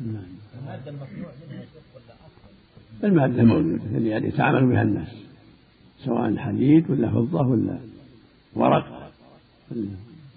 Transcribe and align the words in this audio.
نعم 0.00 0.24
المادة 0.58 0.90
المصنوع 0.90 1.30
منها 1.50 1.64
ولا 1.94 3.08
المادة 3.08 3.42
موجودة 3.42 3.96
اللي 3.96 4.08
يعني 4.08 4.28
يتعامل 4.28 4.66
بها 4.66 4.82
الناس 4.82 5.08
سواء 6.04 6.36
حديد 6.36 6.90
ولا 6.90 7.10
فضة 7.10 7.46
ولا 7.46 7.78
ورق 8.54 9.12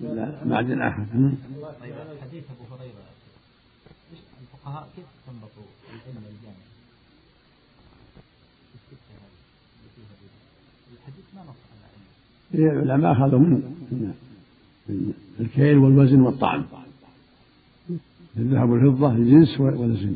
ولا 0.01 0.45
معدن 0.45 0.81
آخر. 0.81 1.05
حديث 2.21 2.43
أبو 2.43 2.75
هريرة. 2.75 3.03
الفقهاء 4.41 4.89
كيف 4.95 5.05
استنبطوا 5.19 5.63
العلم 5.89 6.23
الجامع؟ 6.31 6.63
الحديث 10.93 11.25
ما 11.35 11.41
نص 11.41 11.61
على 12.53 12.83
العلماء 12.83 13.11
أخذوا 13.11 13.39
من 13.39 15.13
الكيل 15.39 15.77
والوزن 15.77 16.21
والطعم 16.21 16.65
الذهب 18.37 18.69
والفضة 18.69 19.11
الجنس 19.11 19.59
والزن 19.59 20.15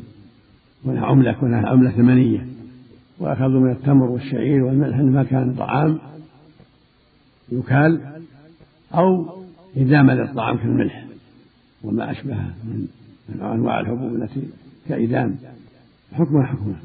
ولا 0.86 1.02
عملة 1.02 1.31
كونها 1.31 1.68
عملة 1.68 1.91
ثمنية. 1.91 2.47
وأخذوا 3.19 3.60
من 3.60 3.71
التمر 3.71 4.10
والشعير 4.10 4.64
والملح 4.64 4.97
ما 4.97 5.24
كان 5.24 5.55
طعام 5.55 6.00
يكال 7.51 8.01
أو 8.93 9.25
إدامة 9.77 10.14
للطعام 10.14 10.57
كالملح. 10.57 11.05
وما 11.83 12.11
أشبهه 12.11 12.54
من 12.64 12.88
أنواع 13.41 13.79
الحبوب 13.79 14.15
التي 14.15 14.41
كإدام. 14.89 15.36
حكمها 16.13 16.46
حكمها. 16.46 16.79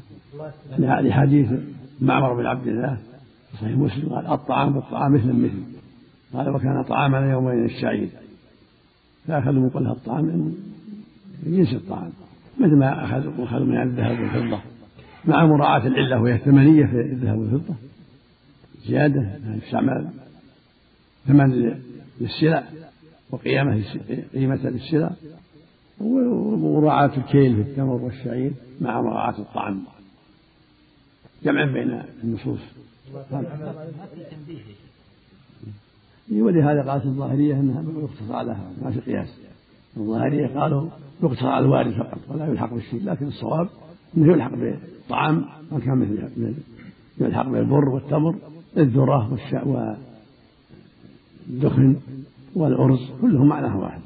لحديث 1.01 1.51
معمر 2.01 2.33
بن 2.33 2.45
عبد 2.45 2.67
الله 2.67 2.97
في 3.51 3.57
صحيح 3.57 3.77
مسلم. 3.77 4.09
قال 4.09 4.27
الطعام 4.27 4.73
بالطعام 4.73 5.13
مثل 5.13 5.33
مثل 5.33 5.63
قال 6.33 6.49
وكان 6.49 6.83
طعامنا 6.83 7.31
يومين 7.31 7.65
الشعير. 7.65 8.09
فأخذوا 9.27 9.61
من 9.61 9.69
قولها 9.69 9.91
الطعام 9.91 10.53
من 11.45 11.57
جنس 11.57 11.73
الطعام. 11.73 12.11
مثل 12.59 12.75
ما 12.75 13.05
أخذوا 13.05 13.45
أخذوا 13.45 13.65
من 13.65 13.81
الذهب 13.81 14.19
والفضة. 14.19 14.61
مع 15.25 15.45
مراعاة 15.45 15.87
العلة 15.87 16.21
وهي 16.21 16.35
الثمنية 16.35 16.85
في 16.85 17.01
الذهب 17.01 17.37
والفضة. 17.37 17.75
زيادة 18.87 19.21
يعني 19.21 19.57
استعمال 19.65 20.09
ثمن 21.27 21.77
للسلع 22.21 22.63
وقيامة 23.29 23.83
قيمة 24.33 24.59
للسلع. 24.63 25.11
ومراعاة 25.99 27.17
الكيل 27.17 27.55
في 27.55 27.61
التمر 27.61 28.01
والشعير 28.01 28.51
مع 28.81 29.01
مراعاة 29.01 29.39
الطعام. 29.39 29.83
جمعا 31.43 31.65
بين 31.65 32.01
النصوص. 32.23 32.59
ولهذا 36.31 36.91
قالت 36.91 37.05
الظاهرية 37.05 37.53
أنها 37.53 37.83
يقتصر 38.01 38.35
عليها 38.35 38.71
ما 38.81 38.91
في 38.91 38.99
قياس. 38.99 39.39
الظاهرية 39.97 40.47
قالوا 40.47 40.89
يقتصر 41.23 41.47
على 41.47 41.65
الوارد 41.65 41.91
فقط 41.91 42.17
ولا 42.29 42.47
يلحق 42.47 42.73
بالشيء 42.73 43.03
لكن 43.05 43.27
الصواب 43.27 43.67
أنه 44.17 44.33
يلحق 44.33 44.51
بالطعام 44.55 45.45
ما 45.71 45.79
كان 45.79 45.97
مثل 45.97 46.29
يلحق 47.19 47.49
بالبر 47.49 47.89
والتمر 47.89 48.35
الذرة 48.77 49.37
والدخن 51.49 51.95
والأرز 52.55 52.99
كلهم 53.21 53.47
معناه 53.47 53.79
واحد. 53.79 54.01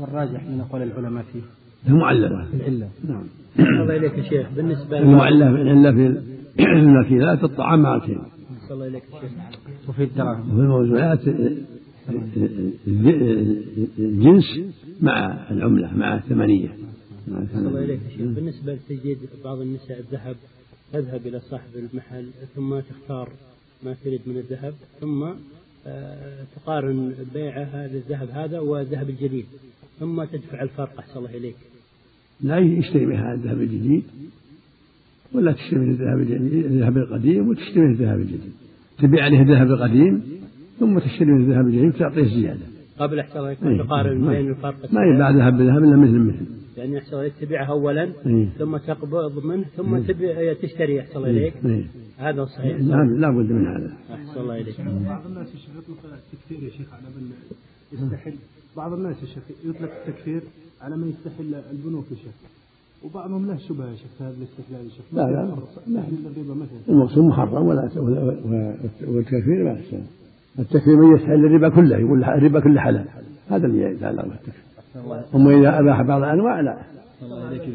والراجح 0.00 0.44
من 0.44 0.60
أقوال 0.60 0.82
العلماء 0.82 1.24
فيه. 1.32 1.40
المعللة 1.88 2.46
العلة. 2.54 2.88
نعم. 3.08 3.24
الله 3.58 3.96
إليك 3.96 4.18
يا 4.18 4.22
شيخ. 4.22 4.46
بالنسبة 4.56 4.98
المعلة 4.98 5.48
العلة 5.48 5.92
في 5.92 6.20
الماكيلات 6.60 7.44
الطعام 7.44 7.82
مع 7.82 7.94
الكيل 7.94 8.18
الله 8.70 8.86
إليك 8.86 9.02
يا 9.14 9.20
شيخ. 9.20 9.88
وفي 9.88 10.04
الدراهم. 10.04 10.50
وفي 10.50 10.60
الموزونات 10.60 11.20
الجنس 13.98 14.44
مع 15.02 15.50
العملة 15.50 15.96
مع 15.96 16.14
الثمنية 16.14 16.68
الله 17.28 17.84
إليك 17.84 18.00
شيخ. 18.16 18.20
بالنسبة 18.20 18.74
لتجد 18.74 19.18
بعض 19.44 19.60
النساء 19.60 19.98
الذهب 19.98 20.36
تذهب 20.92 21.26
إلى 21.26 21.40
صاحب 21.40 21.70
المحل 21.76 22.28
ثم 22.54 22.80
تختار 22.80 23.28
ما 23.82 23.96
تريد 24.04 24.20
من 24.26 24.36
الذهب 24.36 24.74
ثم 25.00 25.24
آه، 25.86 26.44
تقارن 26.56 27.14
بيعها 27.34 27.88
للذهب 27.88 28.28
هذا 28.30 28.58
والذهب 28.58 29.10
الجديد 29.10 29.44
ثم 30.00 30.24
تدفع 30.24 30.62
الفرق. 30.62 30.98
أحسن 30.98 31.18
الله 31.18 31.36
إليك. 31.36 31.56
لا 32.40 32.58
يشتري 32.58 33.06
بها 33.06 33.34
الذهب 33.34 33.60
الجديد 33.60 34.02
ولا 35.34 35.52
تشتري 35.52 35.80
من 35.80 35.90
الذهب 35.90 36.20
الذهب 36.72 36.96
القديم 36.96 37.48
وتشتري 37.48 37.80
من 37.80 37.92
الذهب 37.92 38.20
الجديد. 38.20 38.52
تبيع 38.98 39.24
عليه 39.24 39.40
الذهب 39.40 39.70
القديم 39.70 40.22
ثم 40.80 40.98
تشتري 40.98 41.30
من 41.30 41.40
الذهب 41.40 41.66
الجديد 41.66 41.92
تعطيه 41.92 42.24
زيادة. 42.24 42.71
قبل 43.02 43.18
أحسن 43.20 43.38
الله 43.38 43.56
إليك 43.62 43.86
تقارن 43.86 44.28
بين 44.28 44.50
الفرق 44.50 44.92
ما 44.92 45.00
يباع 45.14 45.30
ذهب 45.30 45.56
بذهب 45.58 45.84
إلا 45.84 45.96
مثل 45.96 46.18
مثل. 46.18 46.46
يعني 46.76 46.98
أحسن 46.98 47.16
الله 47.16 47.28
تبيعها 47.40 47.70
أولا 47.70 48.12
إيه؟ 48.26 48.48
ثم 48.58 48.76
تقبض 48.76 49.44
منه 49.44 49.64
ثم 49.76 49.94
إيه؟ 49.94 50.02
تبيع 50.02 50.52
تشتري 50.52 51.00
أحسن 51.00 51.16
الله 51.16 51.30
إليك. 51.30 51.54
إيه؟ 51.64 51.84
هذا 52.18 52.44
صحيح. 52.44 52.76
لا 52.80 52.94
لا 52.94 53.30
بد 53.30 53.52
من 53.52 53.66
هذا. 53.66 53.92
أحسن 54.14 54.40
الله 54.40 54.60
إليك. 54.60 54.80
بعض 54.80 55.26
الناس 55.26 55.48
يا 55.54 55.58
شيخ 55.58 55.70
يطلق 55.78 55.98
التكفير 56.04 56.62
يا 56.62 56.70
شيخ 56.70 56.94
على 56.94 57.08
من 57.16 57.32
يستحل. 57.92 58.34
بعض 58.76 58.92
الناس 58.92 59.22
يا 59.22 59.26
شيخ 59.26 59.42
يطلق 59.64 59.90
التكفير 60.00 60.42
على 60.82 60.96
من 60.96 61.08
يستحل 61.08 61.54
البنوك 61.70 62.04
يا 62.10 62.16
شيخ. 62.16 62.32
وبعضهم 63.04 63.46
له 63.46 63.56
شبهة 63.56 63.86
يا 63.90 63.94
شيخ 63.94 64.10
في 64.18 64.24
هذا 64.24 64.34
الاستحلال 64.38 64.84
يا 64.84 64.90
شيخ. 64.90 65.04
لا 65.12 65.22
لا. 65.22 65.56
لا 65.86 66.02
الربا 66.26 66.54
مثلا 66.54 66.78
المقصود 66.88 67.24
محرم 67.24 67.66
ولا 67.66 67.90
والتكفير 69.08 69.64
ما 69.64 69.72
يحسن 69.72 70.02
التكفير 70.58 70.96
من 70.96 71.16
يستحل 71.16 71.44
الربا 71.44 71.68
كله 71.68 71.96
يقول 71.96 72.24
الربا 72.24 72.60
كله 72.60 72.80
حلال. 72.80 73.04
هذا 73.50 73.66
اللي 73.66 73.82
يتعلق 73.82 74.22
بالتكفير 74.22 74.62
أما 75.34 75.58
إذا 75.58 75.78
أباح 75.80 76.02
بعض 76.02 76.22
الأنواع 76.22 76.60
لا. 76.60 76.78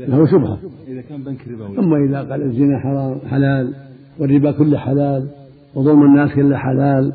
له 0.08 0.26
شبهة. 0.26 0.60
إذا 0.88 1.02
كان 1.02 1.24
بنك 1.24 1.48
ربوي 1.48 1.80
أما 1.80 1.98
إذا 1.98 2.32
قال 2.32 2.42
الزنا 2.42 2.80
حرام 2.80 3.20
حلال 3.30 3.74
والربا 4.20 4.52
كله 4.52 4.78
حلال 4.78 5.28
وظلم 5.76 6.04
الناس 6.04 6.32
كله 6.36 6.58
حلال 6.58 7.14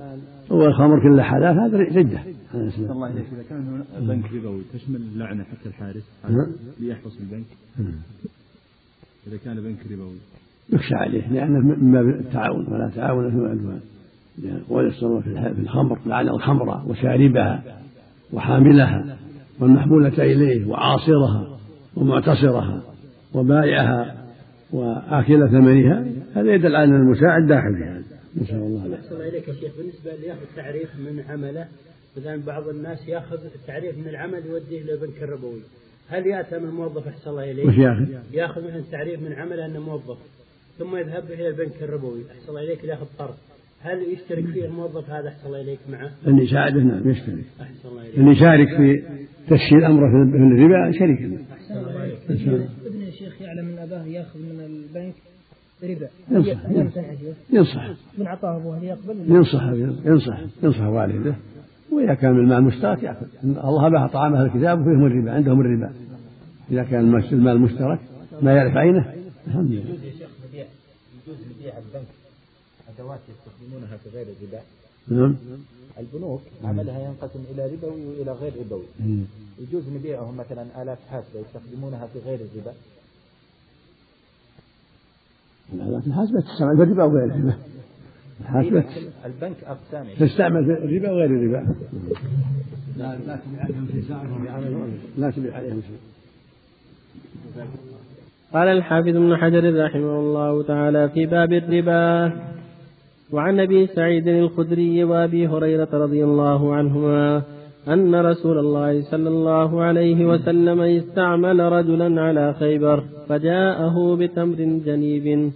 والخمر 0.50 1.02
كله 1.02 1.22
حلال 1.22 1.60
هذا 1.60 1.78
ردة 1.78 2.20
الله 2.92 3.06
إليك 3.06 3.26
إذا 3.32 3.42
كان 3.50 3.84
بنك 4.00 4.24
ربوي 4.34 4.62
تشمل 4.74 4.96
اللعنة 4.96 5.44
حتى 5.44 5.68
الحارس 5.68 6.02
نعم. 6.30 6.46
ليحرس 6.80 7.20
البنك. 7.20 7.46
نعم. 7.78 7.94
إذا 9.26 9.36
كان 9.44 9.56
بنك 9.56 9.92
ربوي 9.92 10.16
يخشى 10.72 10.94
عليه 10.94 11.32
لأنه 11.32 11.58
من 11.58 11.92
باب 11.92 12.08
التعاون 12.08 12.66
ولا 12.68 12.90
تعاون 12.96 13.30
في 13.30 13.36
العدوان 13.36 13.80
ويصر 14.68 15.20
في 15.20 15.54
الخمر 15.58 15.98
لعن 16.06 16.28
الخمر 16.28 16.82
وشاربها 16.86 17.62
وحاملها 18.32 19.18
والمحمولة 19.60 20.08
إليه 20.18 20.66
وعاصرها 20.66 21.58
ومعتصرها 21.96 22.82
وبائعها 23.34 24.14
وآكل 24.72 25.48
ثمنها 25.48 26.04
هذا 26.34 26.54
يدل 26.54 26.76
على 26.76 26.84
أن 26.84 26.94
المساعد 26.94 27.46
داخل 27.46 27.76
في 27.78 27.84
هذا 27.84 28.02
نسأل 28.36 28.56
الله 28.56 28.86
العافية. 28.86 29.06
أحسن 29.06 29.20
إليك 29.20 29.48
يا 29.48 29.54
شيخ 29.54 29.72
بالنسبة 29.78 30.10
ليأخذ 30.14 30.40
تعريف 30.56 30.96
من 30.96 31.24
عمله 31.28 31.68
مثلا 32.16 32.42
بعض 32.46 32.68
الناس 32.68 33.08
يأخذ 33.08 33.38
التعريف 33.54 33.98
من 33.98 34.08
العمل 34.08 34.46
يوديه 34.46 34.82
إلى 34.82 34.92
البنك 34.92 35.22
الربوي 35.22 35.60
هل 36.08 36.26
يأتم 36.26 36.64
الموظف 36.64 37.08
أحسن 37.08 37.30
الله 37.30 37.50
إليه؟ 37.50 37.66
وش 37.66 37.78
يأخذ؟ 37.78 38.04
يأخذ 38.32 38.64
مثلا 38.64 38.82
تعريف 38.92 39.22
من 39.22 39.32
عمله 39.32 39.66
أنه 39.66 39.80
موظف 39.80 40.18
ثم 40.78 40.96
يذهب 40.96 41.24
إلى 41.30 41.48
البنك 41.48 41.82
الربوي 41.82 42.20
أحسن 42.32 42.48
الله 42.48 42.62
إليك 42.62 42.84
يأخذ 42.84 43.06
قرض 43.18 43.34
هل 43.82 44.12
يشترك 44.12 44.46
فيه 44.46 44.64
الموظف 44.64 45.10
هذا؟ 45.10 45.28
أحسن 45.28 45.46
الله 45.46 45.60
إليك 45.60 45.78
معه؟ 45.90 46.10
اللي 46.26 46.44
يساعده 46.44 46.80
نعم 46.80 47.10
يشترك. 47.10 47.44
أحسن 47.60 47.88
الله 47.88 48.02
إليك. 48.02 48.18
اللي 48.18 48.30
يشارك 48.30 48.68
في 48.76 49.02
تسهيل 49.46 49.84
أمره 49.84 50.30
في 50.30 50.36
الربا 50.36 50.92
شريك 50.98 51.40
أحسن 51.52 51.74
الله 51.78 52.04
إليك. 52.04 52.18
ابن 52.86 53.02
الشيخ 53.02 53.42
يعلم 53.42 53.68
أن 53.68 53.78
أباه 53.78 54.04
يأخذ 54.04 54.38
من 54.38 54.60
البنك 54.60 55.14
ربا. 55.82 56.08
ينصح. 56.30 56.60
ينصح 57.52 57.90
من 58.18 58.26
أعطاه 58.26 58.56
أبوه 58.56 58.78
هل 58.78 58.84
يقبل؟ 58.84 59.16
ينصح 59.28 59.62
ينصح 60.04 60.40
ينصح 60.62 60.86
والده. 60.86 61.34
وإذا 61.92 62.14
كان 62.14 62.30
المال 62.30 62.62
مشترك 62.62 63.02
يأكل 63.02 63.26
الله 63.44 63.86
أباح 63.86 64.12
طعام 64.12 64.34
أهل 64.34 64.46
الكتاب 64.46 64.80
وفيهم 64.80 65.06
الربا 65.06 65.32
عندهم 65.32 65.60
الربا. 65.60 65.92
إذا 66.70 66.82
كان 66.82 67.00
المال 67.32 67.60
مشترك 67.60 67.98
ما 68.42 68.52
يعرف 68.52 68.76
عينه. 68.76 69.12
الحمد 69.46 69.70
لله. 69.70 69.80
يجوز 69.80 70.04
يا 70.04 70.10
شيخ 70.10 70.30
نبيع 70.48 70.64
يجوز 71.26 71.38
نبيع 71.56 71.74
البنك. 71.78 72.08
أدوات 72.98 73.20
يستخدمونها 73.62 73.96
في 73.96 74.08
غير 74.16 74.26
الربا. 74.26 74.62
نعم. 75.08 75.36
البنوك 75.98 76.42
عملها 76.64 77.00
ينقسم 77.00 77.40
إلى 77.54 77.66
ربوي 77.66 78.06
وإلى 78.06 78.32
غير 78.32 78.52
ربوي. 78.60 78.84
يجوز 79.60 79.88
نبيعهم 79.88 80.36
مثلا 80.36 80.82
آلات 80.82 80.98
حاسبة 81.10 81.40
يستخدمونها 81.40 82.06
في 82.06 82.18
غير 82.26 82.40
الربا. 82.40 82.72
الآلات 85.74 86.06
الحاسبة 86.06 86.40
تستعمل 86.40 86.76
في 86.76 86.82
الربا 86.82 87.04
وغير 87.04 87.24
الربا. 87.24 87.56
الحاسبة 88.40 88.84
البنك 89.24 89.56
أقسام. 89.64 90.06
تستعمل 90.20 90.64
في 90.64 90.72
الربا 90.72 91.10
وغير 91.10 91.30
الربا. 91.30 91.74
لا 92.96 93.16
لا 93.26 93.36
تبيع 93.36 93.62
عليهم 93.62 93.88
شيء 93.92 94.02
لا 95.18 95.30
تبيع 95.30 95.56
عليهم 95.56 95.82
شيء 95.82 95.98
قال 98.52 98.68
الحافظ 98.68 99.08
ابن 99.08 99.36
حجر 99.36 99.84
رحمه 99.84 100.20
الله 100.20 100.62
تعالى 100.62 101.08
في 101.08 101.26
باب 101.26 101.52
الربا. 101.52 102.32
وعن 103.32 103.60
أبي 103.60 103.86
سعيد 103.86 104.28
الخدري 104.28 105.04
وأبي 105.04 105.46
هريرة 105.46 105.88
رضي 105.92 106.24
الله 106.24 106.74
عنهما 106.74 107.42
أن 107.88 108.14
رسول 108.14 108.58
الله 108.58 109.02
صلى 109.02 109.28
الله 109.28 109.82
عليه 109.82 110.26
وسلم 110.26 110.80
استعمل 110.80 111.60
رجلا 111.60 112.22
على 112.22 112.54
خيبر 112.54 113.04
فجاءه 113.28 114.16
بتمر 114.20 114.54
جنيب. 114.86 115.52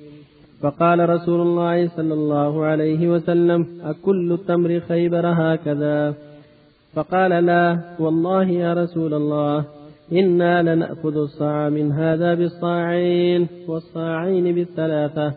فقال 0.63 1.09
رسول 1.09 1.41
الله 1.41 1.89
صلى 1.89 2.15
الله 2.15 2.65
عليه 2.65 3.09
وسلم 3.09 3.67
أكل 3.85 4.33
التمر 4.33 4.81
خيبر 4.81 5.27
هكذا؟ 5.27 6.15
فقال 6.95 7.31
لا 7.31 7.79
والله 7.99 8.45
يا 8.45 8.75
رسول 8.75 9.15
الله 9.15 9.65
إنا 10.13 10.63
لنأخذ 10.63 11.17
الصاع 11.17 11.69
من 11.69 11.93
هذا 11.93 12.35
بالصاعين 12.35 13.47
والصاعين 13.69 14.55
بالثلاثة. 14.55 15.33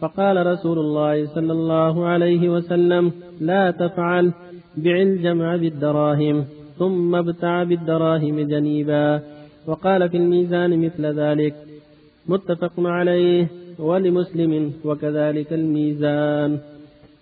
فقال 0.00 0.46
رسول 0.46 0.78
الله 0.78 1.26
صلى 1.26 1.52
الله 1.52 2.06
عليه 2.06 2.48
وسلم 2.48 3.12
لا 3.40 3.70
تفعل 3.70 4.32
بع 4.76 4.96
الجمع 5.02 5.56
بالدراهم 5.56 6.44
ثم 6.78 7.14
ابتع 7.14 7.62
بالدراهم 7.62 8.40
جنيبا. 8.40 9.20
وقال 9.66 10.08
في 10.08 10.16
الميزان 10.16 10.84
مثل 10.84 11.06
ذلك. 11.06 11.54
متفق 12.28 12.72
عليه 12.78 13.46
ولمسلم 13.78 14.72
وكذلك 14.84 15.52
الميزان. 15.52 16.58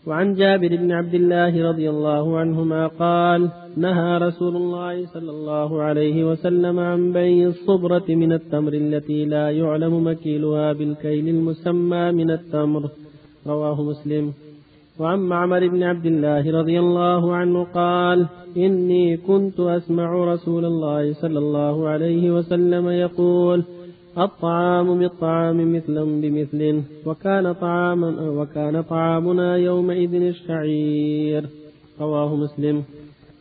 وعن 0.07 0.35
جابر 0.35 0.77
بن 0.77 0.93
عبد 0.93 1.15
الله 1.15 1.69
رضي 1.69 1.91
الله 1.91 2.39
عنهما 2.39 2.87
قال 2.87 3.49
نهى 3.77 4.19
رسول 4.19 4.57
الله 4.57 5.07
صلى 5.07 5.31
الله 5.31 5.83
عليه 5.83 6.25
وسلم 6.31 6.79
عن 6.79 7.13
بيع 7.13 7.49
الصبرة 7.49 8.05
من 8.09 8.33
التمر 8.33 8.73
التي 8.73 9.25
لا 9.25 9.51
يعلم 9.51 10.07
مكيلها 10.07 10.73
بالكيل 10.73 11.29
المسمى 11.29 12.13
من 12.13 12.31
التمر. 12.31 12.91
رواه 13.47 13.83
مسلم. 13.83 14.33
وعن 15.01 15.19
معمر 15.19 15.69
بن 15.69 15.83
عبد 15.83 16.07
الله 16.07 16.61
رضي 16.61 16.81
الله 16.81 17.35
عنه 17.35 17.65
قال 17.65 18.27
إني 18.57 19.17
كنت 19.17 19.61
أسمع 19.61 20.25
رسول 20.33 20.65
الله 20.65 21.13
صلى 21.13 21.39
الله 21.39 21.89
عليه 21.89 22.31
وسلم 22.31 22.89
يقول 22.89 23.65
الطعام 24.19 24.99
بالطعام 24.99 25.77
مثلا 25.77 26.05
بمثل 26.05 26.83
وكان 27.07 27.53
طعاما 27.53 28.31
وكان 28.31 28.83
طعامنا 28.83 29.57
يومئذ 29.57 30.15
الشعير. 30.15 31.47
رواه 32.01 32.37
مسلم. 32.37 32.83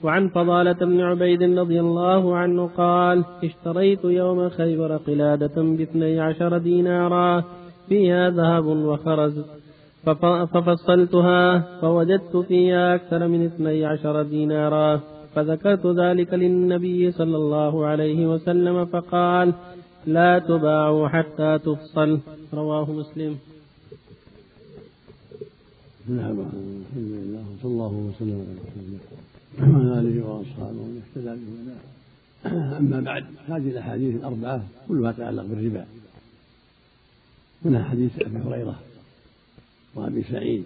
وعن 0.04 0.30
فضالة 0.30 0.74
بن 0.74 1.02
عبيد 1.02 1.44
رضي 1.44 1.80
الله 1.80 2.36
عنه 2.36 2.68
قال 2.68 3.26
اشتريت 3.44 4.04
يوم 4.04 4.50
خيبر 4.50 4.98
قلادة 4.98 5.56
باثني 5.78 6.20
عشر 6.20 6.58
دينارا 6.58 7.44
فيها 7.90 8.30
ذهب 8.30 8.66
وخرز 8.66 9.36
ففصلتها 10.54 11.60
فوجدت 11.82 12.38
فيها 12.38 12.96
أكثر 12.96 13.28
من 13.28 13.46
اثني 13.46 13.86
عشر 13.86 14.24
دينارا 14.24 15.02
فذكرت 15.36 15.86
ذلك 15.86 16.34
للنبي 16.34 17.12
صلى 17.12 17.38
الله 17.38 17.86
عليه 17.86 18.28
وسلم 18.28 18.86
فقال 18.86 19.54
لا 20.06 20.40
تباع 20.40 21.08
حتى 21.08 21.60
تفصل 21.66 22.20
رواه 22.54 22.92
مسلم. 22.92 23.38
نعم 26.08 26.38
الحمد 26.40 27.12
لله 27.24 27.44
وصلى 27.52 27.72
الله 27.72 27.94
وسلم 28.08 28.38
على 28.50 28.60
رسول 28.68 28.84
الله. 28.88 29.33
وعلى 29.60 30.00
اله 30.00 30.26
واصحابه 30.26 30.80
ومن 30.82 31.02
اهتدى 31.02 31.34
أما 32.78 33.02
بعد 33.02 33.26
هذه 33.48 33.70
الأحاديث 33.70 34.16
الأربعة 34.16 34.66
كلها 34.88 35.12
تتعلق 35.12 35.44
بالربا. 35.44 35.86
منها 37.66 37.84
حديث 37.84 38.12
أبي 38.22 38.38
هريرة 38.38 38.80
وأبي 39.96 40.24
سعيد 40.24 40.64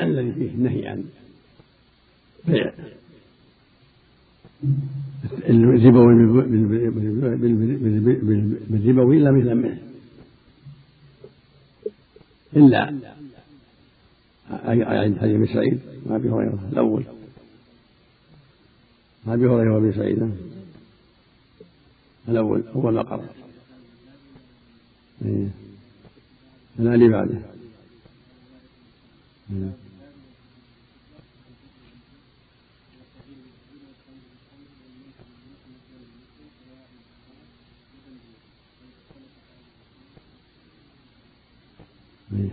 الذي 0.00 0.32
فيه 0.32 0.50
النهي 0.50 0.88
عن 0.88 1.04
بيع. 2.46 2.72
الربوي 5.48 6.42
بالربوي 8.70 9.16
إلا 9.16 9.30
مثل 9.30 9.54
منه 9.54 9.78
إلا 12.56 12.94
عند 14.64 15.18
حديث 15.18 15.34
أبي 15.34 15.46
سعيد 15.46 15.80
وأبي 16.06 16.28
هريرة 16.28 16.68
الأول. 16.72 17.04
أبي 19.26 19.46
هريرة 19.46 19.74
وأبي 19.74 19.92
سعيد. 19.92 20.30
الأول 22.28 22.64
أول 22.74 22.94
ما 22.94 23.02
قرأ 23.02 23.28
إيه. 25.24 25.48
أنا 26.78 26.96
لي 26.96 27.08
بعده. 27.08 27.38
إيه. 29.52 29.70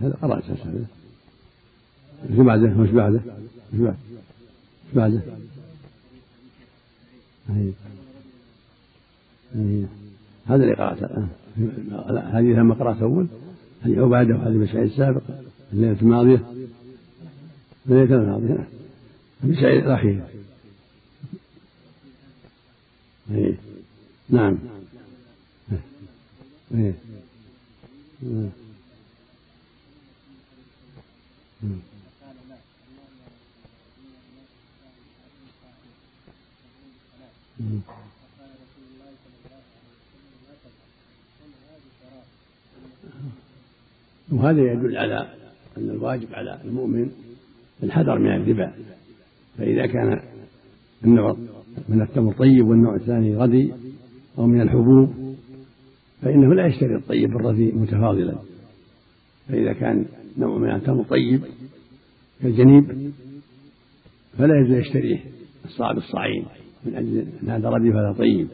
هذا 0.02 0.16
قرأت 0.22 0.44
هذا 0.44 0.86
إيش 2.30 2.38
بعده؟ 2.38 2.74
وش 2.78 2.90
بعده؟ 2.90 3.20
وش 3.74 3.80
بعده؟ 3.80 3.94
وش 4.88 4.94
بعده؟ 4.94 5.22
هذا 10.46 10.62
اللي 10.64 10.74
قرأته. 10.74 11.26
هذه 12.38 12.44
لما 12.44 12.74
قرأت 12.74 13.02
أول 13.02 13.26
هذه 13.82 14.00
عبادة 14.00 14.34
وهذه 14.34 14.54
مسائل 14.54 14.84
السابق 14.84 15.22
الليلة 15.72 16.00
الماضية. 16.02 16.42
الليلة 17.86 18.16
الماضية. 18.16 18.68
مسائل 19.44 19.78
الأخيرة 19.86 20.28
نعم. 24.28 24.58
إيه. 26.74 26.94
وهذا 44.32 44.72
يدل 44.72 44.96
على 44.96 45.28
أن 45.78 45.90
الواجب 45.90 46.34
على 46.34 46.60
المؤمن 46.64 47.10
الحذر 47.82 48.18
من 48.18 48.32
الربا 48.36 48.72
فإذا 49.58 49.86
كان 49.86 50.20
النوع 51.04 51.36
من 51.88 52.02
التمر 52.02 52.32
طيب 52.32 52.66
والنوع 52.66 52.94
الثاني 52.94 53.36
ردي 53.36 53.72
أو 54.38 54.46
من 54.46 54.60
الحبوب 54.60 55.36
فإنه 56.22 56.54
لا 56.54 56.66
يشتري 56.66 56.96
الطيب 56.96 57.30
بالردي 57.30 57.72
متفاضلا. 57.72 58.34
فإذا 59.48 59.72
كان 59.72 60.04
نوع 60.38 60.58
من 60.58 60.70
التمر 60.70 61.02
طيب 61.02 61.42
كالجنيب 62.42 63.12
فلا 64.38 64.60
يجوز 64.60 64.76
يشتريه 64.76 65.20
الصاع 65.64 65.92
بالصاعين. 65.92 66.44
من 66.86 66.94
أجل 66.94 67.24
أن 67.42 67.50
هذا 67.50 67.68
ردي 67.68 67.92
فهذا 67.92 68.14
طيب. 68.18 68.48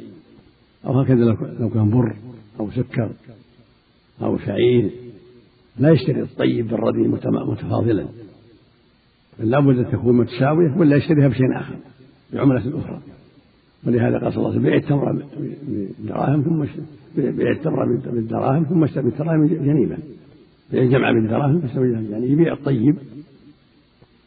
أو 0.86 1.00
هكذا 1.00 1.24
لو 1.60 1.70
كان 1.70 1.90
بر 1.90 2.16
أو 2.60 2.70
سكر 2.70 3.10
أو 4.22 4.38
شعير 4.38 4.90
لا 5.78 5.90
يشتري 5.90 6.22
الطيب 6.22 6.68
بالردي 6.68 7.08
متفاضلا. 7.08 8.06
بل 9.40 9.50
لابد 9.50 9.78
أن 9.78 9.90
تكون 9.92 10.16
متساوية 10.16 10.76
ولا 10.76 10.96
يشتريها 10.96 11.28
بشيء 11.28 11.56
آخر 11.56 11.74
بعملة 12.32 12.78
أخرى. 12.78 13.00
ولهذا 13.86 14.18
قال 14.18 14.32
صلى 14.32 14.38
الله 14.38 14.50
عليه 14.50 14.60
وسلم 14.60 14.62
بيع 14.62 14.76
التمر 14.76 15.24
بالدراهم 15.68 16.42
ثم 16.42 16.64
بيع 17.16 17.50
التمر 17.50 17.96
بالدراهم 18.06 18.64
ثم 18.64 18.84
اشتري 18.84 19.02
بالدراهم 19.02 19.46
جنيبا. 19.46 19.98
بيع 20.72 20.82
الجمع 20.82 21.12
بالدراهم 21.12 21.60
فاشتري 21.60 21.92
يعني 21.92 22.26
يبيع 22.32 22.52
الطيب 22.52 22.96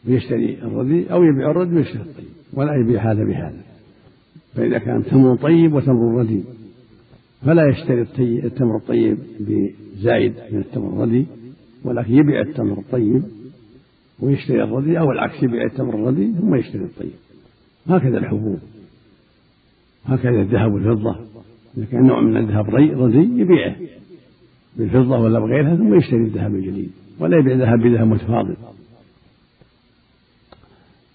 ويشتري 0.08 0.58
الردي 0.62 1.12
أو 1.12 1.22
يبيع 1.22 1.50
الردي 1.50 1.76
ويشتري 1.76 2.02
الطيب. 2.02 2.28
ولا 2.52 2.74
يبيع 2.74 3.12
هذا 3.12 3.24
بهذا. 3.24 3.71
فإذا 4.54 4.78
كان 4.78 5.04
تمر 5.04 5.36
طيب 5.36 5.72
وتمر 5.72 6.20
ردي 6.20 6.42
فلا 7.46 7.68
يشتري 7.68 8.02
التمر 8.46 8.76
الطيب 8.76 9.18
بزايد 9.40 10.34
من 10.52 10.58
التمر 10.58 10.88
الردي 10.88 11.26
ولكن 11.84 12.14
يبيع 12.14 12.40
التمر 12.40 12.78
الطيب 12.78 13.22
ويشتري 14.20 14.62
الردي 14.62 14.98
أو 14.98 15.12
العكس 15.12 15.42
يبيع 15.42 15.64
التمر 15.64 15.94
الردي 15.94 16.32
ثم 16.32 16.54
يشتري 16.54 16.84
الطيب. 16.84 17.12
هكذا 17.86 18.18
الحبوب. 18.18 18.58
هكذا 20.04 20.40
الذهب 20.40 20.72
والفضة. 20.72 21.16
إذا 21.76 21.84
كان 21.84 22.06
نوع 22.06 22.20
من 22.20 22.36
الذهب 22.36 22.74
ردي 22.74 23.40
يبيعه 23.40 23.76
بالفضة 24.76 25.18
ولا 25.18 25.38
بغيرها 25.38 25.76
ثم 25.76 25.94
يشتري 25.94 26.20
الذهب 26.20 26.54
الجديد. 26.54 26.90
ولا 27.20 27.38
يبيع 27.38 27.56
ذهب 27.56 27.78
بذهب 27.78 28.06
متفاضل. 28.06 28.56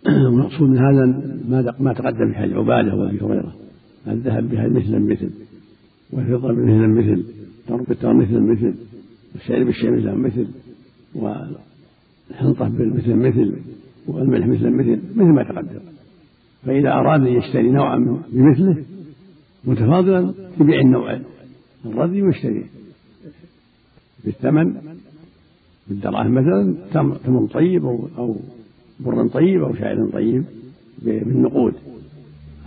المقصود 0.28 0.70
من 0.70 0.78
هذا 0.78 1.06
ما 1.50 1.74
ما 1.80 1.94
تقدم 1.94 2.32
في 2.32 2.38
حديث 2.38 2.54
عبادة 2.54 2.96
وأبي 2.96 3.20
هريرة. 3.22 3.56
الذهب 4.08 4.50
بها 4.50 4.68
مثلا 4.68 5.00
مثل 5.00 5.30
والفضة 6.12 6.52
مثلا 6.52 6.88
مثل 6.88 7.24
بالتمر 7.70 8.14
مثلا 8.14 8.40
مثل 8.40 8.74
والشعير 9.36 9.64
بالشعير 9.64 9.96
مثلا 9.96 10.16
مثل 10.16 10.48
والحنطة 11.16 12.70
مثل 12.70 13.14
مثل 13.14 13.54
والملح 14.08 14.48
مثل 14.48 14.70
مثل 14.70 15.00
مثل 15.16 15.30
ما 15.30 15.44
تقدم. 15.44 15.80
فإذا 16.66 16.90
أراد 16.90 17.22
أن 17.22 17.28
يشتري 17.28 17.72
نوعا 17.72 18.24
بمثله 18.32 18.84
متفاضلا 19.66 20.34
يبيع 20.60 20.80
النوعين. 20.80 21.24
الردي 21.86 22.22
ويشتري 22.22 22.66
بالثمن 24.26 24.76
بالدراهم 25.88 26.34
مثلا 26.34 26.76
تمر 27.26 27.48
طيب 27.48 27.86
أو 27.86 28.08
أو 28.18 28.36
بر 29.00 29.28
طيب 29.28 29.64
أو 29.64 29.76
شعير 29.76 30.10
طيب 30.10 30.46
بالنقود. 31.02 31.74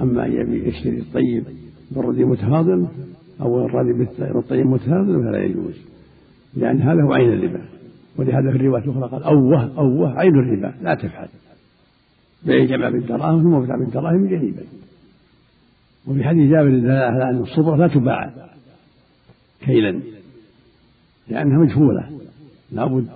أما 0.01 0.27
أن 0.27 0.55
يشتري 0.55 0.99
الطيب 0.99 1.45
بالردي 1.91 2.25
متفاضل 2.25 2.89
أو 3.41 3.67
الردي 3.67 3.93
بالطيب 3.93 4.67
متفاضل 4.67 5.25
فلا 5.25 5.45
يجوز. 5.45 5.75
لأن 6.55 6.83
هذا 6.83 7.03
هو 7.03 7.13
عين 7.13 7.33
الربا. 7.33 7.61
ولهذا 8.17 8.51
في 8.51 8.57
الرواية 8.57 8.85
الأخرى 8.85 9.09
قال 9.09 9.23
أوه 9.23 9.79
أوه 9.79 10.19
عين 10.19 10.35
الربا. 10.35 10.75
لا 10.83 10.95
تفعل. 10.95 11.29
بيع 12.47 12.65
جمع 12.65 12.89
بالدراهم 12.91 13.43
ثم 13.43 13.61
بتاع 13.61 13.77
بالدراهم 13.77 14.27
جريبا. 14.27 14.63
وفي 16.07 16.25
حديث 16.25 16.51
جابر 16.51 16.71
دلاله 16.71 17.05
على 17.05 17.31
أن 17.31 17.43
الصبرة 17.43 17.77
لا 17.77 17.89
تباع 17.89 18.31
كيلا. 19.61 20.01
لأنها 21.29 21.59
مجهولة. 21.59 22.11
لابد 22.73 23.09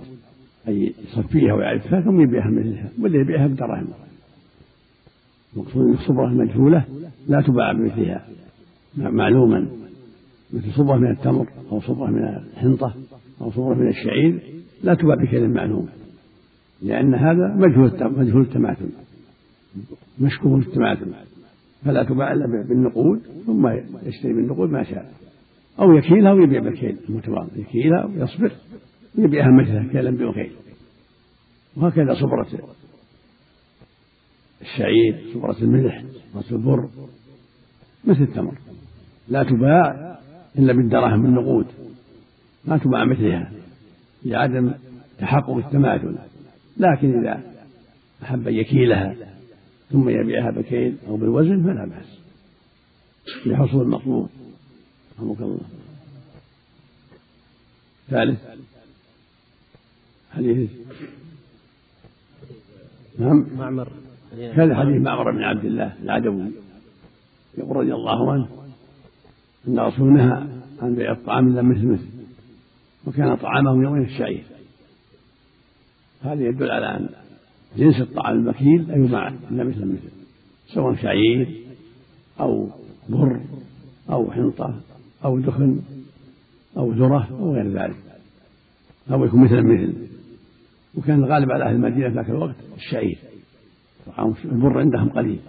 أن 0.67 0.73
يصفيها 0.73 1.53
ويعرفها 1.53 2.01
ثم 2.01 2.21
يبيعها 2.21 2.49
مثلها 2.49 2.89
ولا 3.01 3.21
يبيعها 3.21 3.47
بدراهم. 3.47 3.87
المقصود 5.53 5.85
أن 5.85 5.93
الصبرة 5.93 6.27
المجهولة 6.27 6.85
لا 7.27 7.41
تباع 7.41 7.71
بمثلها. 7.71 8.27
معلوما. 8.97 9.67
مثل 10.53 10.71
صبرة 10.71 10.97
من 10.97 11.11
التمر 11.11 11.47
أو 11.71 11.81
صبرة 11.81 12.07
من 12.07 12.23
الحنطة 12.23 12.93
أو 13.41 13.51
صبرة 13.51 13.73
من 13.73 13.87
الشعير 13.87 14.39
لا 14.83 14.93
تباع 14.93 15.15
بكيل 15.15 15.49
معلوم. 15.49 15.89
لأن 16.81 17.15
هذا 17.15 17.55
مجهول 17.55 17.91
مجهول 18.17 18.41
التماثل. 18.41 18.89
مشكوك 20.21 20.67
التماثل. 20.67 21.11
فلا 21.85 22.03
تباع 22.03 22.33
إلا 22.33 22.45
بالنقود 22.69 23.21
ثم 23.45 23.67
يشتري 24.05 24.33
بالنقود 24.33 24.69
ما 24.69 24.83
شاء. 24.83 25.11
أو 25.79 25.93
يكيلها 25.93 26.33
ويبيع 26.33 26.59
بالكيل 26.59 26.97
المتواضع 27.09 27.47
يكيلها 27.55 28.05
ويصبر. 28.05 28.51
ويبيعها 29.17 29.51
مثلها 29.61 29.91
كيلا 29.91 30.11
بوكيل 30.11 30.51
وهكذا 31.75 32.13
صبرة 32.13 32.47
الشعير 34.61 35.33
صبرة 35.33 35.57
الملح 35.61 36.03
صبرة 36.33 36.55
البر 36.55 36.89
مثل 38.05 38.21
التمر. 38.21 38.57
لا 39.27 39.43
تباع 39.43 40.17
إلا 40.57 40.73
بالدراهم 40.73 41.21
بالنقود 41.21 41.67
ما 42.65 42.77
تباع 42.77 43.05
مثلها 43.05 43.51
لعدم 44.25 44.73
تحقق 45.19 45.57
التماثل. 45.57 46.15
لكن 46.77 47.19
إذا 47.19 47.43
أحب 48.23 48.47
أن 48.47 48.53
يكيلها 48.53 49.15
ثم 49.91 50.09
يبيعها 50.09 50.51
بكيل 50.51 50.97
أو 51.07 51.17
بالوزن 51.17 51.63
فلا 51.63 51.85
بأس. 51.85 52.19
لحصول 53.45 53.81
المطلوب 53.81 54.29
رحمك 55.17 55.41
الله. 55.41 55.59
ثالث. 58.09 58.39
حديث. 60.35 60.69
نعم. 63.19 63.45
معمر. 63.57 63.87
كان 64.37 64.75
حديث 64.75 65.01
معمر 65.01 65.31
بن 65.31 65.43
عبد 65.43 65.65
الله 65.65 65.93
العدوي. 66.03 66.51
يقول 67.57 67.77
رضي 67.77 67.93
الله 67.93 68.31
عنه 68.31 68.47
أن 69.67 69.79
الرسول 69.79 70.13
نهى 70.13 70.47
عن 70.81 70.95
بيع 70.95 71.11
الطعام 71.11 71.47
إلا 71.47 71.61
مثل 71.61 71.87
مثل 71.87 72.07
وكان 73.07 73.35
طعامه 73.35 73.83
يومين 73.83 74.03
الشعير. 74.03 74.43
هذا 76.21 76.43
يدل 76.43 76.71
على 76.71 76.85
أن 76.85 77.09
جنس 77.77 78.01
الطعام 78.01 78.35
المكيل 78.35 78.87
لا 78.87 78.95
يباع 78.95 79.27
إلا 79.27 79.63
مثل 79.63 79.85
مثل 79.85 80.09
سواء 80.73 80.95
شعير 80.95 81.61
أو 82.39 82.69
بر 83.09 83.41
أو 84.09 84.31
حنطة 84.31 84.81
أو 85.25 85.39
دخن 85.39 85.81
أو 86.77 86.91
ذرة 86.91 87.27
أو 87.31 87.53
غير 87.53 87.67
ذلك. 87.67 87.95
أو 89.11 89.25
يكون 89.25 89.43
مثل 89.43 89.61
مثل 89.61 90.04
وكان 90.97 91.23
الغالب 91.23 91.51
على 91.51 91.65
أهل 91.65 91.75
المدينة 91.75 92.09
في 92.09 92.15
ذاك 92.15 92.29
الوقت 92.29 92.55
الشعير. 92.77 93.17
البر 94.45 94.79
عندهم 94.79 95.09
قليل. 95.09 95.39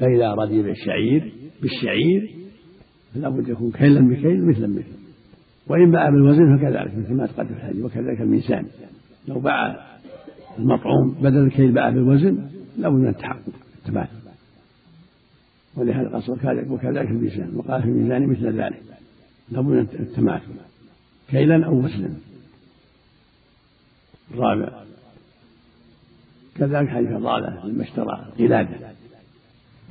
فإذا 0.00 0.26
أراد 0.26 0.50
يبيع 0.50 0.72
الشعير 0.72 1.32
بالشعير 1.62 2.30
فلا 3.14 3.28
بد 3.28 3.48
يكون 3.48 3.70
كيلا 3.70 4.00
بكيل 4.08 4.46
مثلا 4.46 4.66
مثل 4.66 4.96
وإن 5.66 5.90
باع 5.90 6.10
بالوزن 6.10 6.58
فكذلك 6.58 6.98
مثل 6.98 7.14
ما 7.14 7.26
تقدم 7.26 7.54
الحديث 7.54 7.84
وكذلك 7.84 8.20
الميزان. 8.20 8.66
لو 9.28 9.40
باع 9.40 9.86
المطعوم 10.58 11.14
بدل 11.22 11.38
الكيل 11.38 11.72
باع 11.72 11.90
بالوزن 11.90 12.48
لابد 12.78 12.96
من 12.96 13.08
التحقق 13.08 13.42
التماثل 13.78 14.16
ولهذا 15.76 16.08
قال 16.44 16.72
وكذلك 16.72 17.10
الميزان. 17.10 17.56
وقال 17.56 17.82
في 17.82 17.88
الميزان 17.88 18.26
مثل 18.26 18.60
ذلك. 18.60 18.82
لابد 19.50 19.68
من 19.68 19.78
التماثل 19.78 20.52
كيلا 21.28 21.66
أو 21.66 21.84
وزنا. 21.84 22.14
الرابع 24.34 24.68
كذلك 26.56 26.88
حديث 26.88 27.10
ضالة 27.10 27.66
لما 27.66 27.82
اشترى 27.82 28.26
قلادة. 28.38 28.76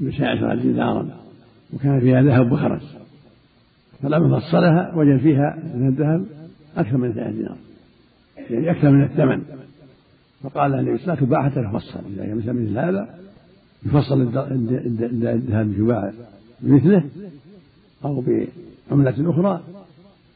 بساعة 0.02 0.32
عشر 0.32 0.56
دينارا 0.56 1.10
وكان 1.74 2.00
فيها 2.00 2.22
ذهب 2.22 2.52
وخرز. 2.52 2.96
فلما 4.04 4.40
فصلها 4.40 4.96
وجد 4.96 5.18
فيها 5.20 5.58
من 5.76 5.88
الذهب 5.88 6.26
أكثر 6.78 6.98
من 6.98 7.14
ثلاثة 7.14 7.32
دينار. 7.32 7.58
يعني 8.50 8.72
أكثر 8.72 8.90
من 8.90 9.04
الثمن. 9.04 9.44
فقال 10.44 10.74
النبي 10.74 10.98
صلى 10.98 11.04
الله 11.04 11.14
عليه 11.14 11.14
وسلم 11.14 11.28
تباع 11.28 11.50
حتى 11.50 11.64
تفصل. 11.64 12.00
إذا 12.14 12.26
كان 12.26 12.64
مثل 12.64 12.78
هذا 12.78 13.20
يفصل 13.86 14.22
الذهب 14.22 15.74
يباع 15.78 16.12
بمثله 16.62 17.04
أو 18.06 18.24
بعملة 18.92 19.30
أخرى 19.30 19.62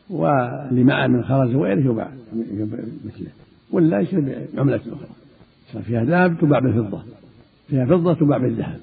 واللي 0.10 0.84
معه 0.84 1.08
من 1.08 1.24
خرز 1.24 1.56
وغيره 1.56 1.79
يباع 1.79 2.12
مثله. 3.06 3.32
ولا 3.72 4.00
يشتري 4.00 4.48
بعملة 4.54 4.76
أخرى. 4.76 5.08
صار 5.74 5.82
فيها 5.82 6.04
ذهب 6.04 6.38
تباع 6.42 6.60
بالفضة. 6.60 7.04
فيها 7.68 7.86
فضة 7.86 8.14
تباع 8.14 8.38
بالذهب. 8.38 8.80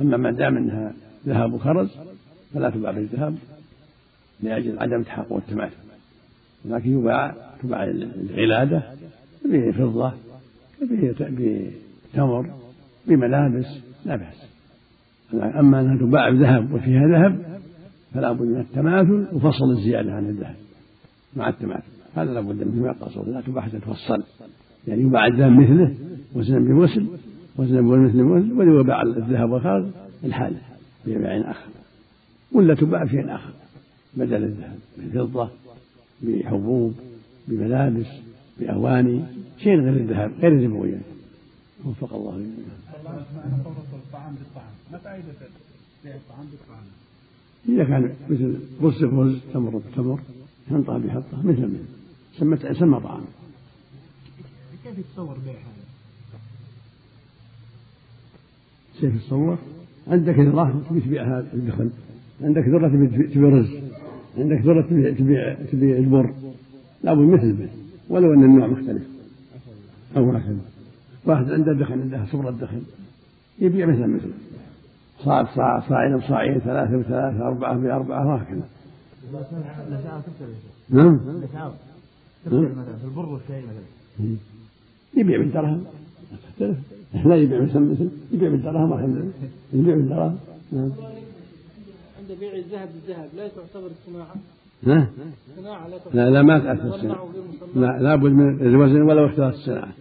أما 0.00 0.16
ما 0.16 0.30
دام 0.30 0.56
أنها 0.56 0.92
ذهب 1.26 1.52
وخرز 1.52 1.90
فلا 2.54 2.70
تباع 2.70 2.90
بالذهب 2.90 3.36
لأجل 4.40 4.78
عدم 4.78 5.02
تحقق 5.02 5.36
التماثل 5.36 5.76
لكن 6.64 6.98
يباع 6.98 7.34
تباع 7.62 7.84
العلادة 7.84 8.82
بفضة 9.44 10.12
بتمر 11.20 12.50
بملابس 13.06 13.66
لا 14.04 14.16
بأس. 14.16 14.46
أما 15.34 15.80
أنها 15.80 15.96
تباع 15.96 16.30
بذهب 16.30 16.72
وفيها 16.72 17.08
ذهب 17.08 17.60
فلا 18.14 18.32
بد 18.32 18.42
من 18.42 18.60
التماثل 18.60 19.26
وفصل 19.32 19.70
الزيادة 19.70 20.12
عن 20.12 20.28
الذهب 20.28 20.56
مع 21.36 21.48
التماثل. 21.48 21.94
هذا 22.14 22.34
لا 22.34 22.40
بد 22.40 22.62
منه 22.62 22.86
يقصر 22.86 23.26
لا 23.26 23.40
تباع 23.40 23.62
حتى 23.62 23.78
تفصل 23.78 24.22
يعني 24.88 25.02
يباع 25.02 25.26
الذهب 25.26 25.52
مثله 25.52 25.94
وزنا 26.34 26.58
بوسل 26.58 27.06
وزنا 27.56 27.80
بمثل 27.80 28.22
بوسل 28.22 28.52
ويباع 28.52 29.02
الذهب 29.02 29.50
والخارج 29.50 29.86
الحالة 30.24 30.58
ببيع 31.06 31.50
آخر. 31.50 31.68
ولا 32.52 32.74
تباع 32.74 33.06
شيء 33.06 33.34
آخر. 33.34 33.52
بدل 34.16 34.44
الذهب 34.44 34.78
بالفضة 34.98 35.48
بحبوب 36.22 36.94
بملابس 37.48 38.06
بأواني 38.60 39.24
شيء 39.58 39.80
غير 39.80 39.96
الذهب 39.96 40.32
غير 40.40 40.52
الربويات 40.52 41.00
وفق 41.84 42.14
الله 42.14 42.30
الطعام 43.94 44.34
بالطعام 44.34 44.72
ما 44.92 44.98
فائدة 44.98 45.24
بيع 46.04 46.14
الطعام 46.14 46.46
بالطعام 46.46 46.84
إذا 47.68 47.84
كان 47.84 48.14
مثل 48.30 48.58
رز 48.82 49.04
برز 49.04 49.38
تمر 49.54 49.82
بتمر 49.92 50.20
حنطة 50.70 50.98
بحنطة 50.98 51.42
مثل 51.44 51.62
مثل. 51.62 52.03
سمت 52.38 52.66
سمى 52.72 53.00
طعام. 53.00 53.24
كيف 54.84 54.98
يتصور 54.98 55.36
بيع 55.44 55.54
هذا؟ 55.54 55.84
كيف 59.00 59.14
يتصور؟ 59.14 59.58
عندك 60.08 60.38
ذرة 60.38 60.82
تبي 60.90 61.00
تبيعها 61.00 61.40
الدخن 61.40 61.90
عندك 62.42 62.68
ذرة 62.68 62.88
تبي 62.88 63.06
تبي 63.26 63.44
رز. 63.44 63.70
عندك 64.38 64.60
ذرة 64.66 64.82
تبي 64.82 65.14
تبيع 65.14 65.54
تبي 65.72 65.98
البر. 65.98 66.34
لابد 67.02 67.20
مثل 67.20 67.52
مثل. 67.52 67.68
ولو 68.08 68.34
أن 68.34 68.44
النوع 68.44 68.66
مختلف. 68.66 69.02
أو 70.16 70.30
هكذا 70.30 70.56
واحد 71.24 71.50
عنده 71.50 71.72
دخن 71.72 72.00
عنده 72.00 72.26
صبرة 72.32 72.50
دخن 72.50 72.82
يبيع 73.58 73.86
مثل 73.86 74.06
مثل. 74.06 74.30
صاع 75.18 75.54
صاع 75.54 75.88
صاعين 75.88 76.16
بصاعين 76.16 76.58
ثلاثة 76.58 76.96
بثلاثة 76.96 77.46
أربعة 77.46 77.78
بأربعة 77.78 78.26
وهكذا. 78.26 78.68
نعم. 80.90 81.20
البر 82.46 83.26
والشاي 83.26 83.62
مثلا 83.62 84.36
يبيع 85.16 85.38
بالدرهم 85.38 85.84
تختلف 86.50 86.76
لا 87.26 87.36
يبيع 87.36 87.60
مثل 87.62 88.08
يبيع 88.32 88.50
بالدرهم 88.50 88.90
واحد 88.90 89.30
يبيع 89.72 89.94
بالدرهم 89.94 90.38
نعم. 90.72 90.90
عند 92.18 92.38
بيع 92.40 92.54
الذهب 92.54 92.88
بالذهب 92.94 93.28
لا 93.36 93.48
تعتبر 93.48 93.90
الصناعة 93.90 94.34
لا 94.82 95.06
لا 96.12 96.30
لا 96.30 96.42
ما 96.42 96.58
تأثر 96.58 96.94
الصناعة 96.94 97.28
لا 97.74 97.98
لابد 98.02 98.32
من 98.32 98.60
الوزن 98.60 99.02
ولو 99.02 99.26
اختلط 99.26 99.54
الصناعة. 99.54 99.92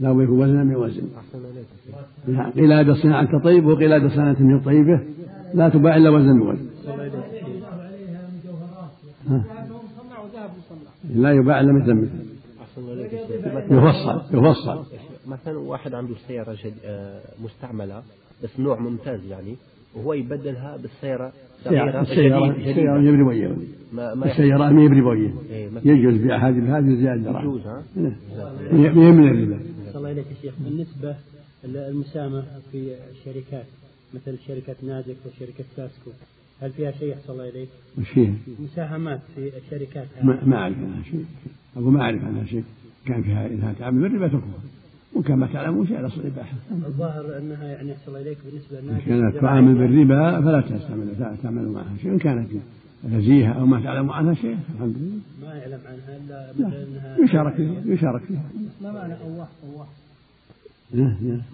لا 0.00 0.12
بد 0.12 0.22
يكون 0.22 0.40
وزنا 0.40 0.64
بوزن 0.64 1.08
قيل 2.56 2.72
هذا 2.72 2.94
صناعة 2.94 3.38
طيب 3.38 3.68
هذا 3.68 4.08
صناعة 4.08 4.42
من 4.42 4.60
طيبة. 4.60 5.00
لا 5.54 5.68
تباع 5.68 5.96
إلا 5.96 6.10
وزنا 6.10 6.44
بوزن 6.44 6.68
لا 11.14 11.32
يباع 11.32 11.60
إلا 11.60 11.72
مثل 11.72 11.94
مثل 11.94 12.08
يفصل 13.70 14.22
يفصل. 14.36 14.84
مثلا 15.26 15.58
واحد 15.58 15.94
عنده 15.94 16.14
سيارة 16.28 16.52
جد... 16.64 16.74
آه، 16.84 17.20
مستعملة 17.44 18.02
بس 18.44 18.60
نوع 18.60 18.78
ممتاز 18.80 19.20
يعني 19.30 19.56
وهو 19.94 20.12
يبدلها 20.14 20.76
بالسيارة 20.76 21.32
السيارة 21.66 22.00
السيارة 22.00 22.50
السيارة 22.50 22.98
ما 22.98 23.08
يبري 23.08 23.56
السيارة 24.30 24.70
ما 24.70 24.82
يبري 24.82 25.32
يجوز 25.84 26.14
بيع 26.16 26.48
هذه 26.48 26.60
بهذه 26.60 26.94
زيادة 26.94 27.22
دراهم 27.22 27.44
يجوز 27.48 27.66
ها؟ 27.66 27.82
هي 28.70 28.88
من 28.90 29.28
الربا. 29.28 29.60
الله 29.94 30.10
إليك 30.12 30.26
يا 30.26 30.34
شيخ. 30.42 30.54
بالنسبة 30.64 31.14
للمساهمة 31.64 32.44
في 32.72 32.94
الشركات 33.12 33.64
مثل 34.14 34.38
شركة 34.46 34.76
نازك 34.82 35.16
وشركة 35.26 35.64
ساسكو 35.76 36.10
هل 36.62 36.70
فيها 36.70 36.90
شيء 36.90 37.12
يحصل 37.12 37.32
الله 37.32 37.48
إليك؟ 37.48 37.68
وش 37.98 38.08
فيها؟ 38.08 38.34
مساهمات 38.60 39.20
في 39.34 39.52
الشركات 39.56 40.06
ما, 40.22 40.38
ما 40.44 40.56
أعرف 40.56 40.76
عنها 40.78 41.02
شيء. 41.10 41.24
أقول 41.76 41.92
ما 41.92 42.02
أعرف 42.02 42.24
عنها 42.24 42.44
شيء. 42.44 42.64
كان 43.06 43.22
فيها 43.22 43.46
إنها 43.46 43.72
تعمل 43.78 44.02
بالربا 44.02 44.28
تكفر 44.28 44.60
وكان 45.16 45.38
ما 45.38 45.46
تعلمون 45.46 45.86
شيء 45.86 45.96
على 45.96 46.06
الإباحة 46.06 46.56
الظاهر 46.70 47.38
أنها 47.38 47.64
يعني 47.64 47.90
يحصل 47.90 48.16
إليك 48.16 48.38
بالنسبة 48.44 48.80
للناس. 48.80 49.02
كانت 49.04 49.36
تعامل 49.36 49.74
بالربا 49.74 50.40
فلا 50.40 50.60
تستعمل 50.60 51.36
تعمل 51.42 51.68
معها 51.68 51.96
شيء. 52.02 52.10
إن 52.10 52.18
كانت 52.18 52.50
نزيهة 53.04 53.52
أو 53.52 53.66
ما 53.66 53.80
تعلم 53.80 54.10
عنها 54.10 54.34
شيء 54.34 54.56
الحمد 54.74 54.96
لله. 54.96 55.18
ما 55.42 55.54
يعلم 55.54 55.80
عنها 55.86 56.16
إلا 56.16 56.52
مثلا 56.58 56.82
أنها 56.82 57.16
يشارك 57.24 57.54
فيها 57.54 57.82
يشارك 57.86 58.22
فيها. 58.22 58.42
ما 58.82 58.92
معنى 58.92 59.14
أواح 59.14 59.48
أواح 59.74 59.88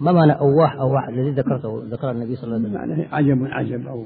ما 0.01 0.11
معنى 0.11 0.31
أواح 0.31 0.75
أواح 0.75 1.07
الذي 1.07 1.31
ذكرته 1.31 1.83
ذكر 1.89 2.11
النبي 2.11 2.35
صلى 2.35 2.55
الله 2.55 2.69
عليه 2.69 2.85
وسلم. 2.85 2.89
معنى 2.89 3.07
عجب 3.11 3.45
عجب 3.45 3.87
أو 3.87 4.05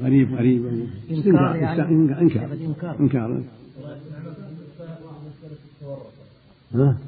غريب 0.00 0.34
غريب 0.34 0.88
إنكار 1.10 1.56
يعني؟ 1.56 1.82
إنكار 1.82 2.20
إنكار. 2.20 3.00
إنكار. 3.00 3.42
ها؟ 6.74 6.98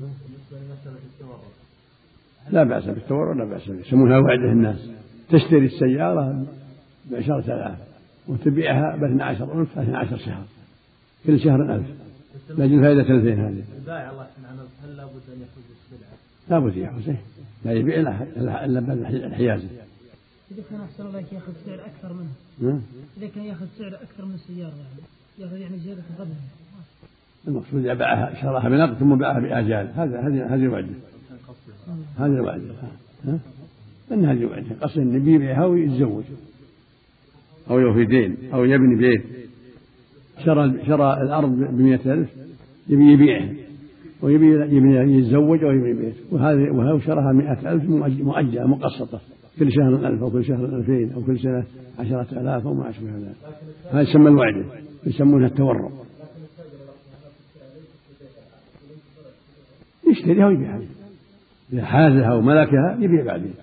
لا 2.50 2.64
بأس 2.64 2.84
بالتورع 2.84 3.32
لا 3.32 3.44
بأس 3.44 3.68
به. 3.68 3.80
يسمونها 3.80 4.18
وعده 4.18 4.52
الناس. 4.52 4.90
تشتري 5.30 5.66
السيارة 5.66 6.46
بعشرة 7.10 7.54
آلاف 7.54 7.78
وتبيعها 8.28 8.96
ب 8.96 9.04
12 9.04 9.60
ألف 9.60 9.78
12 9.78 10.16
شهر. 10.16 10.44
كل 11.26 11.40
شهر 11.40 11.74
ألف. 11.74 11.86
لأجل 12.50 12.80
فائدة 12.80 13.00
ألفين 13.00 13.40
هذه. 13.40 13.64
البائع 13.78 14.10
الله 14.10 14.26
سبحانه 14.36 14.62
هل 14.84 14.96
لابد 14.96 15.22
أن 15.34 15.40
يأخذ 15.40 15.60
السلعة؟ 15.70 16.14
لابد 16.50 16.76
يأخذ 16.76 17.14
لا 17.64 17.72
يبيع 17.72 18.00
إلا 18.64 18.80
بالحيازة. 18.80 19.68
إذا 20.50 20.62
كان 20.70 20.80
أحسن 20.80 21.06
الله 21.06 21.18
يأخذ 21.18 21.52
سعر 21.66 21.78
أكثر 21.86 22.12
منه. 22.12 22.80
إذا 23.18 23.26
كان 23.34 23.44
يأخذ 23.44 23.66
سعر 23.78 23.94
أكثر 23.94 24.24
من 24.24 24.34
السيارة 24.34 24.72
يعني. 24.76 25.02
يأخذ 25.38 25.56
يعني 25.56 25.78
زيادة 25.78 26.02
قدرها 26.18 26.36
المقصود 27.48 27.82
باعها 27.82 28.42
شراها 28.42 28.68
بنقد 28.68 28.94
ثم 28.94 29.14
باعها 29.14 29.40
بآجال. 29.40 29.90
هذا 29.96 30.20
هذه 30.20 30.54
هذه 30.54 30.68
وعده 30.68 30.94
هذه 32.18 32.60
ها؟ 33.26 33.38
أن 34.12 34.24
هذه 34.24 34.44
وعده 34.44 34.76
قصد 34.80 34.98
أن 34.98 35.28
يبيعها 35.28 35.64
ويتزوج 35.64 36.24
أو 37.70 37.78
يوفي 37.78 38.04
دين. 38.04 38.36
أو 38.54 38.64
يبني 38.64 38.96
بيت. 38.96 39.22
شرى 40.44 40.86
شرى 40.86 41.22
الأرض 41.22 41.50
بمئة 41.50 42.12
ألف. 42.12 42.28
يبي 42.88 43.12
يبيعها. 43.12 43.52
ويبي 44.22 44.46
يبني 44.76 45.18
يتزوج 45.18 45.64
أو 45.64 45.70
يبني 45.70 45.92
بيت. 45.92 46.14
وهذه 46.30 46.70
وهو 46.70 46.98
شراها 46.98 47.32
مئة 47.32 47.72
ألف 47.72 47.84
مؤجلة 48.20 48.66
مقسطة. 48.66 49.20
كل 49.58 49.72
شهر 49.72 50.06
ألف 50.06 50.22
أو 50.22 50.30
كل 50.30 50.44
شهر 50.44 50.64
ألفين 50.64 51.12
أو 51.12 51.22
كل 51.22 51.38
سنة 51.38 51.64
عشرة 51.98 52.40
آلاف 52.40 52.66
أو 52.66 52.74
ما 52.74 52.90
أشبه 52.90 53.10
ذلك. 53.10 53.36
هذا 53.90 54.02
يسمى 54.02 54.28
الوعد 54.28 54.64
يسمونها 55.06 55.46
التورع. 55.46 55.90
يشتريها 60.10 60.46
ويبيعها. 60.46 60.80
إذا 61.72 61.84
حازها 61.84 62.34
وملكها 62.34 62.96
يبيع 63.00 63.24
بعدين. 63.24 63.54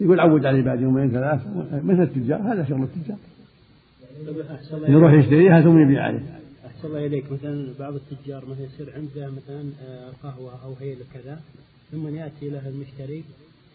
يقول 0.00 0.20
عود 0.20 0.46
عليه 0.46 0.62
بعد 0.62 0.80
يومين 0.80 1.10
ثلاث 1.10 1.40
مثل 1.84 2.02
التجار 2.02 2.40
هذا 2.40 2.64
شغل 2.64 2.82
التجار. 2.82 3.18
يروح 4.88 5.12
يشتريها 5.12 5.60
ثم 5.60 5.78
يبيع 5.78 6.02
عليه. 6.02 6.22
أحسن 6.66 6.88
الله 6.88 7.06
إليك. 7.06 7.32
مثلا 7.32 7.66
بعض 7.78 7.94
التجار 7.94 8.44
مثلا 8.44 8.64
يصير 8.64 8.92
عنده 8.94 9.30
مثلا 9.30 9.62
آه، 9.82 10.10
قهوة 10.22 10.64
أو 10.64 10.74
هيل 10.80 10.98
كذا 11.14 11.40
ثم 11.92 12.08
يأتي 12.08 12.50
له 12.50 12.68
المشتري 12.68 13.24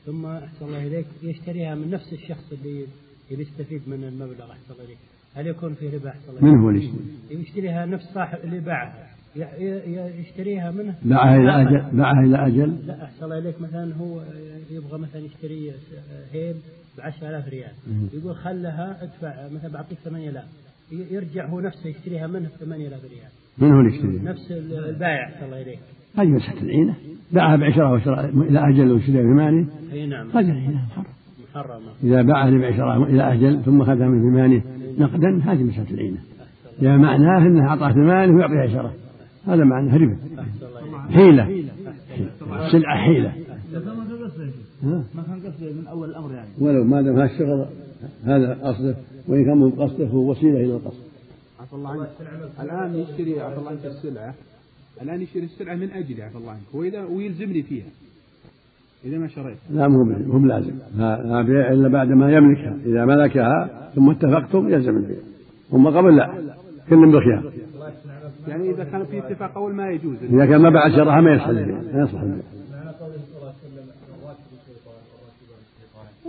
ثم 0.06 0.26
أحسن 0.26 0.66
الله 0.66 0.88
إليك 0.88 1.06
يشتريها 1.24 1.76
من 1.76 1.90
نفس 1.90 2.14
الشخص 2.14 2.54
اللي 2.54 2.88
يستفيد 3.32 3.90
من 3.90 4.04
المبلغ 4.04 4.52
أحسن 4.52 4.74
الله 4.74 4.84
إليك. 4.84 4.98
هل 5.36 5.48
يكون 5.48 5.74
فيه 5.74 5.96
ربا؟ 5.96 6.10
أحسن 6.10 6.30
الله 6.30 6.42
من 6.42 6.60
هو 6.60 6.70
اللي 6.70 6.92
يشتريها 7.32 7.86
نفس 7.86 8.06
صاحب 8.14 8.40
اللي 8.44 8.60
باعها. 8.60 9.10
يشتريها 10.20 10.72
منه؟ 10.72 10.96
باعها 11.06 11.38
إلى 11.38 11.62
أجل 11.62 11.98
باعها 11.98 12.24
إلى 12.26 12.48
أجل؟ 12.48 12.88
لا 12.88 13.04
أحسن 13.04 13.24
الله 13.26 13.38
إليك. 13.38 13.62
مثلا 13.62 13.96
هو 13.96 14.24
يبغى 14.72 15.00
مثلا 15.00 15.22
يشتري 15.22 15.72
هيل 16.32 16.56
ب 16.98 17.02
10000 17.02 17.48
ريال. 17.48 17.72
يقول 18.14 18.36
خلها 18.36 19.04
ادفع 19.04 19.50
مثلا 19.50 19.72
بعطيك 19.72 19.98
8000 19.98 20.44
يرجع 20.92 21.48
هو 21.50 21.60
نفسه 21.60 21.90
يشتريها 21.90 22.28
منه 22.28 22.50
ب 22.50 22.52
8000 22.60 23.04
ريال. 23.04 23.32
من 23.58 23.72
هو 23.72 23.80
اللي 23.80 23.96
يشتريها؟ 23.96 24.24
نفس 24.24 24.52
البائع 24.52 25.30
أحسن 25.30 25.46
الله 25.46 25.62
إليك. 25.62 25.80
هذه 26.18 26.28
مسحة 26.28 26.58
العينة. 26.62 26.96
باعها 27.32 27.56
بعشرة 27.56 27.94
وشرى 27.94 28.30
إلى 28.30 28.70
أجل 28.70 28.92
واشتريها 28.92 29.22
بثمانية 29.22 29.66
أي 29.94 30.08
نعم. 30.08 30.30
هذه 30.30 30.52
العينة. 30.52 30.82
محرم 30.92 31.06
محرم 31.56 31.82
إذا 32.04 32.22
باعها 32.22 32.52
بعشرة 32.52 33.04
إلى 33.04 33.34
أجل 33.34 33.64
ثم 33.64 33.82
أخذها 33.82 34.08
من 34.08 34.32
ثمانية 34.32 34.64
نقدا 35.00 35.42
هذه 35.44 35.64
مسحة 35.64 35.86
العينة. 35.92 36.18
يعني 36.82 37.02
معناه 37.02 37.48
أنه 37.48 37.68
أعطاه 37.68 37.92
ثمانية 37.92 38.36
ويعطي 38.36 38.58
عشرة. 38.58 38.94
هذا 39.48 39.64
معنى 39.64 39.98
ربا 39.98 40.18
حيلة. 41.10 41.64
سلعة 42.72 42.98
حيلة. 42.98 43.34
ما 45.16 45.24
كان 45.24 45.40
قصده 45.46 45.74
من 45.74 45.88
أول 45.88 46.10
الأمر 46.10 46.32
يعني 46.34 46.50
ولو 46.62 46.84
ما 46.84 47.02
دام 47.02 47.16
هالشغل 47.20 47.66
هذا 48.24 48.54
قصده. 48.54 48.96
وإن 49.28 49.46
كان 49.46 49.58
من 49.58 49.70
قصده 49.72 50.08
هو 50.08 50.32
وسيلة 50.32 50.58
إلى 50.58 50.76
القصد. 50.76 51.04
عفى 51.60 51.74
الله 51.74 51.90
عنك. 51.90 52.10
الآن 52.62 52.96
يشتري 52.96 53.42
عفى 53.42 53.60
الله 53.60 53.70
عنك 53.70 53.86
السلعة. 53.86 54.34
الآن 55.02 55.22
يشتري 55.22 55.44
السلعة 55.44 55.76
من 55.76 55.92
أجلي 55.92 56.24
عفى 56.24 56.38
الله 56.38 56.52
عنك. 56.52 56.74
وإذا 56.74 57.04
ويلزمني 57.04 57.64
فيها. 57.64 57.86
إذا 59.06 59.18
ما 59.18 59.28
شريت. 59.28 59.58
لا 59.70 59.88
مو 59.88 60.04
مو 60.04 60.40
بلازم. 60.40 60.74
لا 60.98 61.42
بيع 61.42 61.72
إلا 61.72 61.88
بعد 61.88 62.08
ما 62.08 62.32
يملكها. 62.32 62.78
إذا 62.86 63.06
ملكها 63.06 63.90
ثم 63.96 64.10
اتفقتم 64.10 64.70
يلزم 64.70 64.98
البيع 64.98 65.18
أما 65.74 65.90
قبل 65.90 66.16
لا 66.16 66.34
كل 66.90 67.12
بخيار. 67.12 67.52
يعني 68.48 68.70
إذا 68.70 68.84
كان 68.84 69.06
في 69.06 69.20
اتفاق 69.20 69.58
أول 69.58 69.74
ما 69.74 69.90
يجوز. 69.90 70.18
إذا 70.24 70.46
كان 70.46 70.62
ما 70.62 70.70
بعد 70.70 70.92
شرها 70.92 71.22
ما 71.22 71.36
يصح 71.36 71.48
ما 71.50 72.04
يصح 72.04 72.22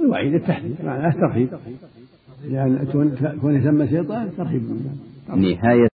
الوعيد 0.03 0.35
التحذير 0.35 0.75
معناه 0.85 1.09
الترحيب. 1.09 1.49
لأن 2.49 2.87
كون 3.41 3.55
يسمى 3.57 3.89
شيطان 3.89 4.31
ترحيب. 4.37 4.63
نهاية 5.29 5.89